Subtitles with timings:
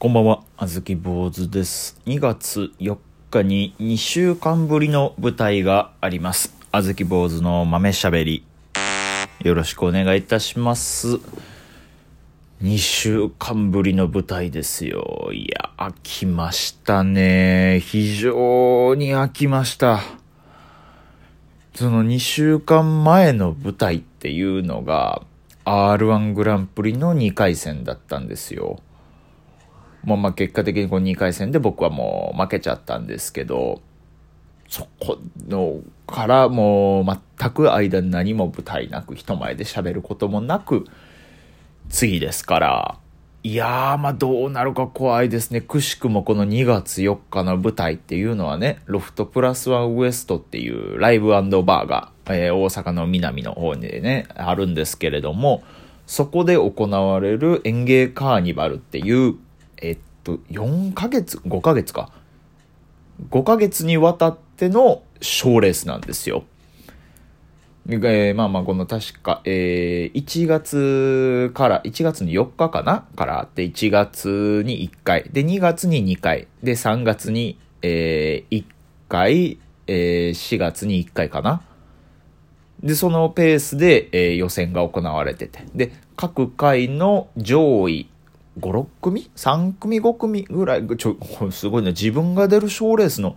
[0.00, 2.00] こんばんは、あずき坊主です。
[2.06, 2.96] 2月4
[3.32, 6.54] 日に2週間ぶりの舞台があります。
[6.70, 8.44] あずき坊主の豆しゃべり。
[9.40, 11.18] よろしくお願いいたします。
[12.62, 15.30] 2週間ぶりの舞台ですよ。
[15.32, 17.80] いや、飽きましたね。
[17.84, 19.98] 非常に飽きました。
[21.74, 25.22] その2週間前の舞台っていうのが
[25.64, 28.78] R1 グランプリの2回戦だったんですよ。
[30.08, 33.82] もうまあ結果的にこの2回戦で僕はもう負けちゃったんですけど、
[34.66, 37.04] そこのからもう
[37.38, 40.86] 全く間に何も舞台なく人前で喋ることもなく
[41.90, 42.98] 次ですから、
[43.42, 45.60] いやーまあどうなるか怖いですね。
[45.60, 55.62] くしくもこの2月4日の舞台っていうのはね、ロフトプラスワンウエストっていうライブバーが、えー大阪の南の方にね、あるんですけれども、
[56.06, 59.36] そこで行われる演芸カーニバルっていう、
[59.82, 62.12] えっと、4ヶ月 ?5 ヶ月か。
[63.30, 66.44] 5ヶ月にわたっての賞レースなんですよ。
[67.90, 73.06] えーまあまあこの確か、えー1月から、1月の4日かな？
[73.16, 78.64] からあって、1月に1回、で2月に2回、で3月に、えー1
[79.08, 81.62] 回、えー4月に1回かな？
[82.82, 85.64] で、そのペースで、えー予選が行われてて。
[85.74, 88.10] で、各回の上位
[88.58, 91.16] 5、6組 ?3 組、5組ぐらい、ちょ、
[91.50, 91.90] すごいね。
[91.90, 93.36] 自分が出る賞レースの、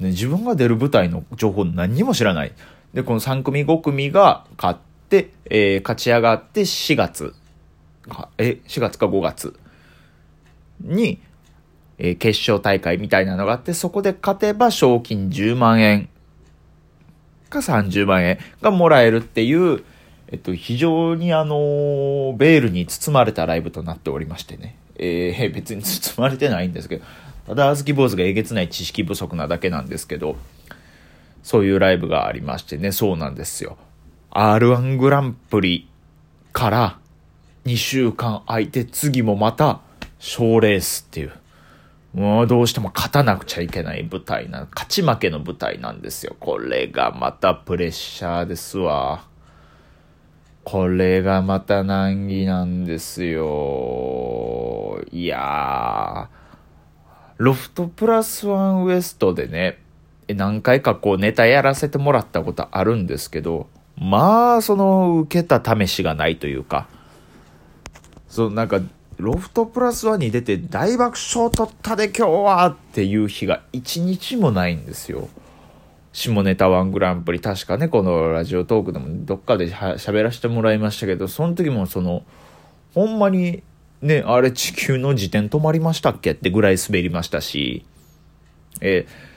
[0.00, 2.52] ね、自分が出る舞台の情報何にも知らない。
[2.92, 4.78] で、この3組、5組が勝っ
[5.08, 7.34] て、えー勝ち上がって4月。
[8.38, 9.58] え、4月か5月
[10.80, 11.20] に、
[11.98, 16.08] えー決勝大会みたいなのがあって、そこで勝てば賞金10万円
[17.54, 19.84] か30万円がもらえるっていう、
[20.28, 24.76] えっと、非常にあの、ベールに包まれたライブとなっておりましてね。
[24.96, 27.04] えー 別に包まれてないんですけど、
[27.46, 30.36] ただ、あずき坊主がえげつない知識不足なだけなんですけど、
[31.42, 33.76] そういうライブがありましてね、そうなんですよ。
[34.30, 35.88] R1 グランプリ
[36.52, 36.98] から
[37.66, 39.80] 2週間空いて次もまた
[40.18, 41.32] 賞レースっていう。
[42.14, 46.36] もうどうしても勝たなくちゃいけない舞台な、勝ち負けの舞台なんですよ。
[46.38, 49.24] これがまたプレッシャーですわ。
[50.64, 55.00] これがまた難儀なんですよ。
[55.12, 56.44] いやー。
[57.36, 59.78] ロフトプラスワンウエストでね、
[60.28, 66.88] 何回かこうネタやらせてもらったことあるんですけど、まあ、その受けた試しがないというか、
[68.28, 68.80] そう、なんか、
[69.18, 75.28] ロフトプラスワンに出て大爆笑取ったで今日はっていう日が一日もないんですよ。
[76.14, 82.22] 下ネタワングランプリ、確かね、このラジオトークでもどっかで喋らせてもらいましたけど、その時もその、
[82.94, 83.64] ほんまに、
[84.00, 87.84] ね、あれ地球の時点止まりましたっけってぐらい滑りましたし、
[88.80, 89.34] えー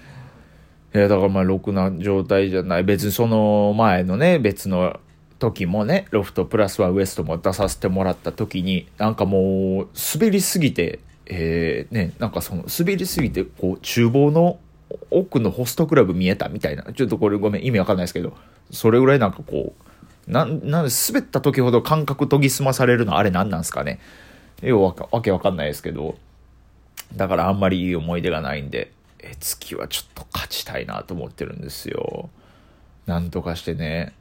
[0.93, 2.83] えだからまあ、ろくな状態じゃない。
[2.83, 4.99] 別にその前のね、別の
[5.39, 14.59] 時もね、ロフトプラスはウエストも出させてもらった時に、なんかもう、滑りすぎて、えーね、なんかその、滑りすぎて、こう、厨房の
[15.11, 16.83] 奥のホストクラブ見えたみたいな。
[16.93, 18.35] ちょっとこれごめん、意味わかんないですけど、
[18.71, 19.73] それぐらいなんかこ
[20.27, 23.99] う、なん、なんで滑った時ほど感覚研ぎ澄まされるのあれ何なんすかね。
[24.61, 26.17] ようわわけわかんないですけど、
[27.15, 32.29] だからあんまりいい思い出がないんで、え月はちょっと勝ちたいなと思ってるんですよ。
[33.05, 34.13] なんとかしてね。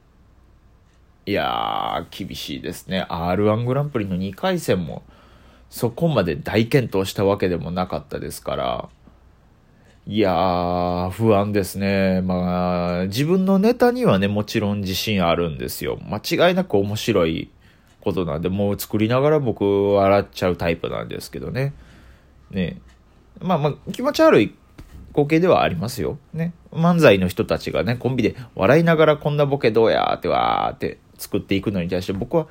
[1.25, 3.05] いやー、厳しいですね。
[3.09, 5.03] R1 グランプリの2回戦も、
[5.69, 8.89] そこまで大健闘したわけでもなかったですから、
[10.09, 12.21] いやー、不安ですね。
[12.21, 15.99] まあ、自分のネタにはね、もちろん自信あるんですよ。
[16.01, 17.49] 間違いなく面白い
[17.99, 21.73] ことなんで、もう作りながら僕笑っちゃうタイプなんですけどね。
[22.51, 22.79] ね
[23.41, 24.55] まあまあ、気持ち悪い
[25.09, 26.17] 光景ではありますよ。
[26.33, 26.53] ね。
[26.71, 32.47] 漫才の人たちがね、コンビで笑いながらこんなボケどうやーってわーって作っていくのに対して僕は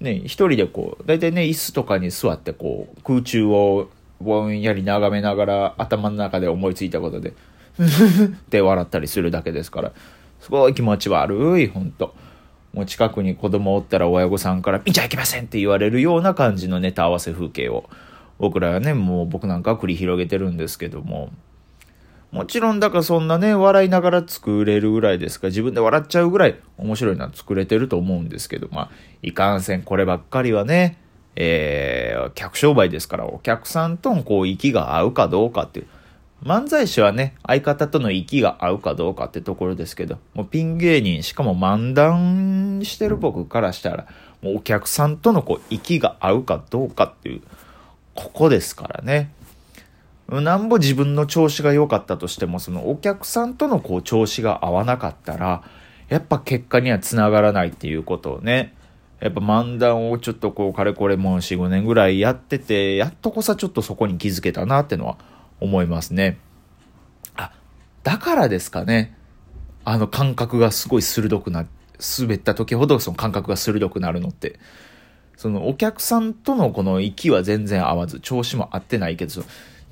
[0.00, 3.88] ね、一人でこう、大体ね、椅子とかに座ってこう、空中を
[4.20, 7.34] ぼんやり眺めながら頭の中で思いついたことで、
[7.76, 9.92] ふふふって笑ったりするだけですから、
[10.40, 12.14] すごい気持ち悪い、ほんと。
[12.72, 17.88] もう近くに子供おったら親御さんから見ちゃいけませんって言われるような感じのネタ合わせ風景を
[18.38, 21.30] 僕らはね、もう僕なんかは繰り広げてるんですけども、
[22.30, 28.90] もちろんだからそんなね、笑いながら作れるぐらいですか、自分で笑っちゃうぐらい面白いのは作れてると思うんですけど、まあ、
[29.22, 30.98] いかんせんこればっかりはね、
[31.36, 35.86] えー、客商売ですから、お客さんとのこう、息が合うかどうかっていう。
[36.44, 44.06] 漫才師はね、相方との息が合うかどうかってところですけど、もうピン芸人、しかも漫談してる僕からしたら、
[44.40, 47.42] もうお客さんとのこう、息が合うかどうかっていう、
[48.14, 49.32] ここですからね。
[50.28, 55.62] なんぼ自分の調子が良かったとしても、そのお客さんとのこう調子が合わなかったら、
[56.08, 58.74] やっぱ結果にはつながらないっていうことをね、
[59.20, 65.16] やっぱ漫談をちょっとこう、かれこれもう4、5年ぐらいやってて、やっとこさちょっとそこに気づけたなってのは
[65.60, 66.38] 思いますね。
[67.36, 67.52] あ、
[68.04, 69.16] だからですかね。
[69.84, 71.66] あの感覚がすごい鋭くな、
[72.20, 74.58] 滑った時ほどその感覚が鋭くなるのって。
[75.36, 79.42] そのお客さんとのこの息は全然合わず、調子も合ってないけど、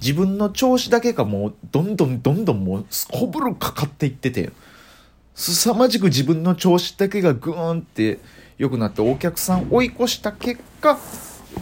[0.00, 4.50] 自分の調子だけがもうどんどんどんどんもうすこぶるかかっていってて、
[5.36, 8.18] 凄まじく自分の調子だけがグーンって
[8.56, 10.98] 良くなってお客さん追い越した結果、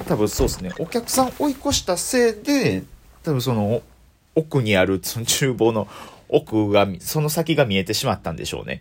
[0.07, 2.85] 多分そうですね、お客さん追い越したせいで、
[3.25, 3.83] 多分その
[4.37, 5.89] 奥にあるその厨房の
[6.29, 8.81] 奥が、その先が見えてしまったんでしょうね。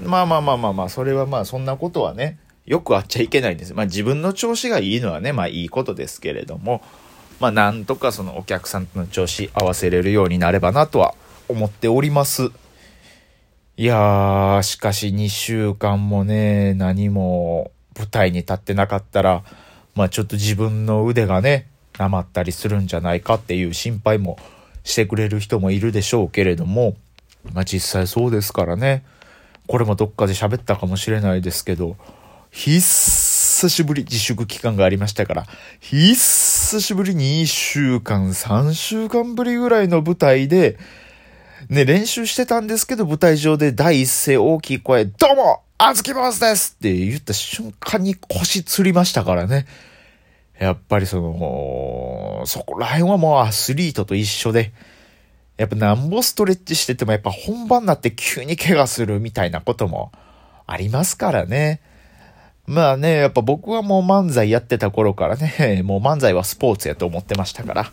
[0.00, 3.74] まあまあまあまあまあ、それはまあそんなことはね、よくあっちゃいけないんです。
[3.74, 6.82] まあ自分の調子がいいのはね、まあいいことですけれども、
[7.40, 11.14] まあ、なんとかそのお客さんの調子合わせれるようになればなとは
[11.48, 12.52] 思っております。
[13.82, 19.42] いやー、しかし2週間もね、何も舞台に立ってなかったら、
[19.96, 21.66] まあちょっと自分の腕がね、
[21.98, 24.38] なまったりするんじゃないかっていう心配も
[24.84, 26.94] してくれる人もいるでしょうけれども、
[27.52, 29.02] まあ実際そうですからね。
[29.66, 31.96] これもどっかで喋ったかもしれないですけど、
[32.52, 35.46] 久しぶり自粛期間がありましたから、
[35.80, 40.78] 久しぶりに1週間、3週間ぶりぐらいの舞台で、
[41.68, 49.66] ね、練習してたんですけど、舞台上で第一声大きい声、どうもあずき坊主ですって言った瞬間に腰つりましたからね。
[50.58, 54.72] やっぱりその、そこら辺はもうアスリートと一緒で、
[55.56, 60.10] やっぱなんぼストレッチしててもやっぱ本番になって急に怪我するみたいなことも
[60.66, 61.80] ありますからね。
[62.66, 67.92] まあね、やっぱ僕はもう漫才やってた頃からね、もう漫才はスポーツやと思ってましたから、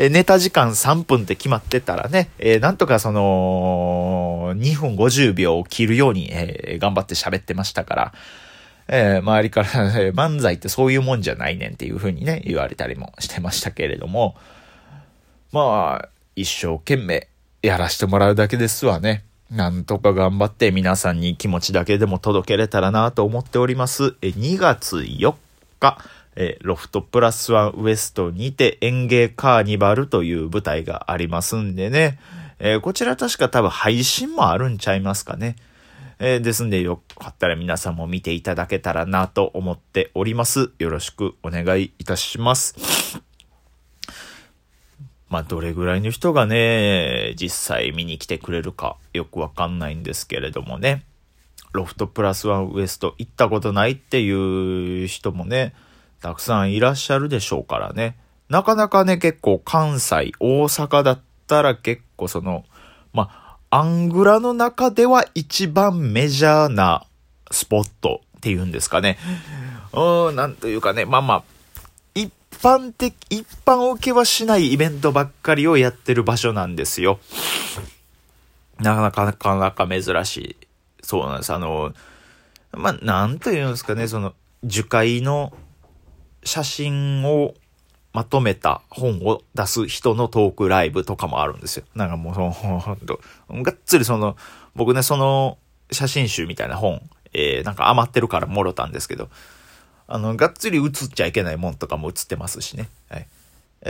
[0.00, 8.12] えネタ時間3分って決まってたらね、えー、なんとかその、2分50秒を切るように、えー、頑張って喋ってましたから、
[8.86, 9.68] えー、周りから、
[10.00, 14.36] え漫才ってそういうもんじゃないねんっていう風にね、言われたりもしてましたけれども、
[15.50, 17.26] まあ、一生懸命
[17.62, 19.24] やらしてもらうだけですわね。
[19.50, 24.14] なんとか頑張って皆さんに気持ちだけでも届けれたらなと思っております。
[24.22, 25.34] え2月4
[25.80, 25.98] 日、
[26.40, 32.20] えロフトプラスワンウエストにて演芸カーニバルという舞台がありますんでね。
[32.60, 35.56] えー、こちら確か多分配信もあるんちゃいますかね。
[36.20, 40.70] えー、ですんでよかったら皆さんも見ていただけたらなと思っております。
[40.78, 43.20] よろしくお願いいたします。
[45.28, 51.02] まあ、どれぐらいの人がね、実際見に来てくれるかよくわかんないんですけれどもね、
[51.72, 55.74] ロフトプラスワンウエスト行ったことないっていう人もね、
[56.20, 58.16] たくさんいらっしゃるでしょうからね。
[58.48, 62.64] なかなかね、結構関西、大阪だったら結構その、
[63.12, 67.04] まあ、アングラの中では一番メジャーな
[67.50, 69.18] スポットっていうんですかね。
[69.92, 71.42] うん、なんというかね、まあまあ、
[72.14, 72.32] 一
[72.62, 77.20] 般的、一般受けはしないイベントばっかりをやってる場所なんですよ。
[78.80, 80.56] なかなかなかなか珍しい。
[81.02, 81.52] そうなんです。
[81.52, 81.92] あの、
[82.72, 84.34] まあ、なんというんですかね、その、
[84.64, 85.52] 樹海の
[86.44, 87.54] 写真を
[88.12, 91.84] まとめた本を出す人のトークライブとかもあるんですよ。
[91.94, 93.20] なんかもう、その、ほんと、
[93.50, 94.36] がっつりその、
[94.74, 95.58] 僕ね、その
[95.90, 97.00] 写真集みたいな本、
[97.32, 99.28] えー、なんか余ってるからもろたんですけど、
[100.06, 102.88] あの、がっつり映っちゃいけないもんとかも映ってますしね。
[103.10, 103.26] はい。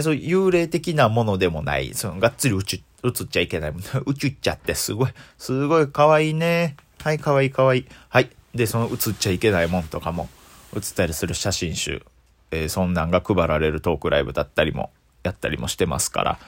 [0.03, 4.03] そういう幽霊的なものでもない、その、がっつり映っちゃいけないもの。
[4.13, 6.77] 映っちゃって、すごい、すごい可愛いね。
[7.03, 7.87] はい、可愛い可愛い。
[8.09, 8.31] はい。
[8.55, 10.29] で、その映っちゃいけないもんとかも
[10.75, 12.05] 映ったりする写真集、
[12.51, 14.91] えー、そんなんが配られるトークライブだったりも、
[15.23, 16.39] やったりもしてますから。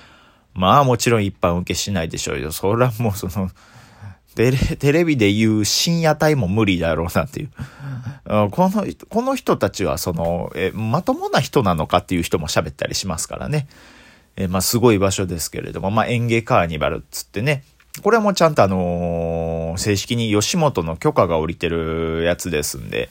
[0.54, 2.52] まあもちろん一般受けしないでしょうよ。
[2.52, 3.50] そらもうその、
[4.35, 7.50] テレ、テレビで言う深夜帯も無理だろうなっていう。
[8.25, 13.69] この、この人たちはその、え、まともな人なのかっていう人も喋ったりしますからね。
[14.37, 17.64] え、まあ、すごい場所ですけれども、まあ、演芸カーニバルっつってね、
[18.02, 23.11] これはもうちゃんとあのー、正式に吉本の許可が下りてるやつですんで、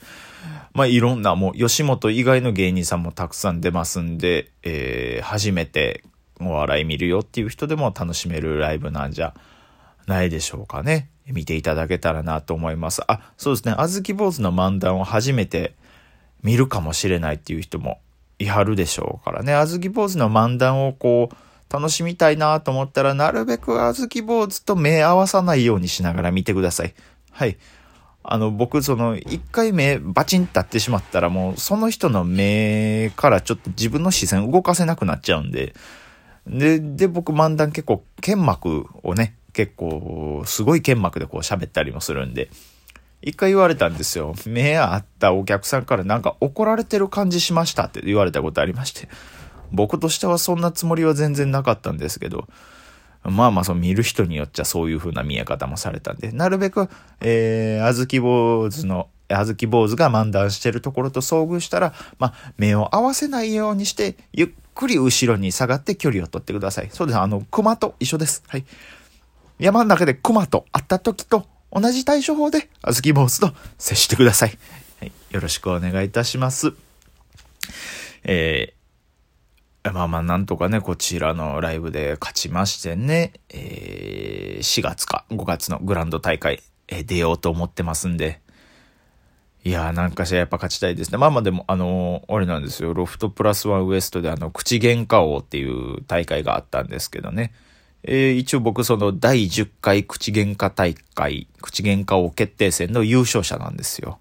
[0.72, 6.04] まあ、いろんなもう吉本以外の芸人さんもたくさん出ますんで、えー、初めて
[6.40, 9.34] お笑い見るよっていう人でも楽しめるライブなんじゃ
[10.06, 11.08] ないでしょうかね。
[11.26, 13.02] 見ていただけたらなと思います。
[13.06, 13.74] あ、そうですね。
[13.76, 15.74] あずき坊主の漫談を初めて
[16.42, 18.00] 見るかもしれないっていう人も
[18.38, 19.54] いはるでしょうからね。
[19.54, 26.94] あずき坊主の漫談をこう、楽しみたいなと思ったら、なるべくあずき坊主と目合わさないようにしながら見てください。
[27.30, 27.58] はい。
[28.22, 35.74] あの、僕、その、一回目バチン立ってしまったらもう、その人の目からちょっと自分の視線動かせなくなっちゃうんで、
[36.46, 42.50] で、で、僕漫談結構、剣幕をね、結構、すごい剣幕でこう喋ったりもするんで、
[43.22, 44.34] 一回言われたんですよ。
[44.46, 49.08] 目あったお客さんからなんか怒られてる感じしましたって言われたことありまして。
[49.72, 52.48] 僕としてはそんなつもりは全然なかったんですけど、
[53.22, 56.88] まあまあ、その見る人によっちゃそういう風な見え方もされたんで、なるべく、
[57.20, 66.88] えー、あずき坊主の、あずき坊主が漫談してるところと遭遇したら、まあ、目を合わせないようにして、ゆっくり後ろに下がって距離を取ってください。
[66.90, 67.18] そうです。
[67.18, 68.42] あの、熊と一緒です。
[68.46, 68.64] はい。
[69.58, 74.58] 山の中で熊と会った時と同じ対処法で、あずき坊主と接してください。
[75.00, 75.12] はい。
[75.30, 76.72] よろしくお願いいたします。
[78.24, 78.79] えー
[79.82, 88.40] まあまあ、なんとかね、こちらのライブで勝ちましてね、えー、4月か5月のグランド大会、えー、出ようと思ってますんで、
[89.64, 91.18] いやーなんかしらやっぱ勝ちたいですね。
[91.18, 97.52] まあまあでも、あのー、あれなんですよ、ロフトプラスワンウエストであの、口喧嘩王っていう大会があったんですけどね。
[98.02, 104.18] えー、一応僕その第10回口喧嘩大会、口喧嘩王決定戦の優勝者なんですよ。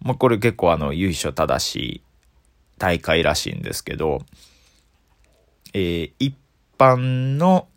[0.00, 2.02] まあこれ結構あの、優勝正しい
[2.78, 4.22] 大会らしいんですけど、
[5.72, 6.36] えー、一
[6.78, 7.68] 般の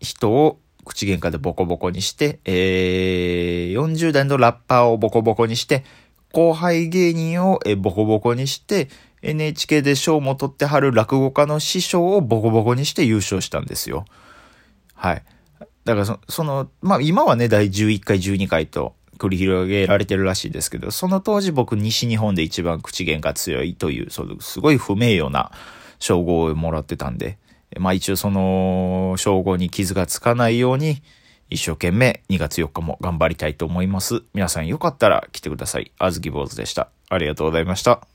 [0.00, 5.84] 人を口喧嘩でボコボコにして、えー、40代のラッパーをボコボコにして、
[6.32, 8.88] 後輩芸人をボコボコにして、
[9.22, 14.04] NHK で賞も取ってはる落語家の師匠をボコボコにして優勝したんですよ。
[14.94, 15.24] はい。
[15.84, 25.50] だからそ、その、まあ今はね、第11回、12回と繰り広げられてるらしいですけど、その当時僕西日本で一番口喧嘩強いという、そのすごい不名誉な
[25.98, 27.38] 称号をもらってたんで、
[27.78, 31.02] まあ一応その称号に傷がつかないように、
[31.50, 34.22] 一生懸命2月4日も頑張りたいと思います。
[34.32, 35.92] 皆さんよかったら来てください。
[35.98, 36.88] あずき坊主でした。
[37.08, 38.13] ありがとうございました。